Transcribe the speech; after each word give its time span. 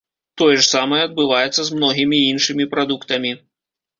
Тое 0.41 0.53
ж 0.53 0.63
самае 0.67 1.01
адбываецца 1.07 1.61
з 1.67 1.75
многімі 1.81 2.17
іншымі 2.31 2.69
прадуктамі. 2.75 3.31